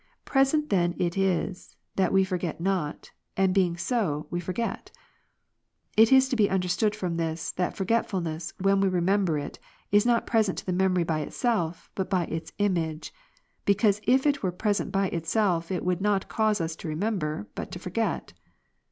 \ 0.17 0.25
Present 0.25 0.71
then 0.71 0.95
it 0.97 1.15
is, 1.15 1.75
that 1.95 2.11
we 2.11 2.23
forget 2.23 2.59
not, 2.59 3.11
and 3.37 3.53
being 3.53 3.77
so, 3.77 4.25
we 4.31 4.39
forget. 4.39 4.89
It 5.95 6.11
is 6.11 6.27
to 6.29 6.35
be 6.35 6.49
understood 6.49 6.95
from 6.95 7.17
this, 7.17 7.51
that 7.51 7.77
forgetfulness, 7.77 8.51
when 8.59 8.81
we 8.81 8.87
re' 8.89 8.99
member 8.99 9.37
it, 9.37 9.59
is 9.91 10.03
not 10.03 10.25
present 10.25 10.57
to 10.57 10.65
the 10.65 10.73
memory 10.73 11.03
by 11.03 11.19
itself, 11.19 11.91
but 11.93 12.09
b)' 12.09 12.33
its 12.33 12.51
image: 12.57 13.13
because 13.63 14.01
if 14.07 14.25
it 14.25 14.41
were 14.41 14.51
present 14.51 14.91
by 14.91 15.07
itself, 15.09 15.71
it 15.71 15.85
would 15.85 16.01
not• 16.01 16.25
cause 16.27 16.59
us 16.59 16.75
to 16.77 16.87
remember, 16.87 17.45
but 17.53 17.71
to 17.71 17.77
forget. 17.77 18.33